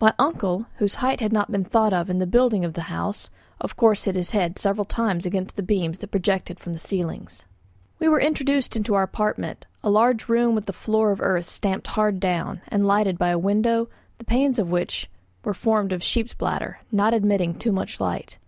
My 0.00 0.14
uncle, 0.18 0.64
whose 0.78 0.94
height 0.94 1.20
had 1.20 1.30
not 1.30 1.52
been 1.52 1.62
thought 1.62 1.92
of 1.92 2.08
in 2.08 2.16
building 2.30 2.62
the 2.70 2.80
house, 2.88 3.28
of 3.60 3.76
course 3.76 4.04
hit 4.04 4.14
his 4.16 4.30
head 4.30 4.58
several 4.58 4.86
times 4.86 5.26
against 5.26 5.56
the 5.56 5.62
beams 5.62 5.98
that 5.98 6.10
projected 6.10 6.58
from 6.58 6.72
the 6.72 6.78
ceilings. 6.78 7.44
We 7.98 8.08
were 8.08 8.18
introduced 8.18 8.76
into 8.76 8.94
our 8.94 9.02
apartment, 9.02 9.66
a 9.84 9.90
large 9.90 10.26
room 10.26 10.54
with 10.54 10.66
a 10.70 10.72
floor 10.72 11.10
of 11.12 11.20
earth 11.20 11.44
stamped 11.44 11.88
hard 11.88 12.18
down, 12.18 12.62
and 12.68 12.86
lighted 12.86 13.18
by 13.18 13.28
a 13.28 13.38
window, 13.38 13.90
the 14.16 14.24
panes 14.24 14.58
of 14.58 14.70
which 14.70 15.10
were 15.44 15.52
formed 15.52 15.92
of 15.92 16.02
sheep's 16.02 16.32
bladder, 16.32 16.78
not 16.90 17.12
admitting 17.12 17.52
too 17.58 17.70
much 17.70 18.00
light. 18.00 18.38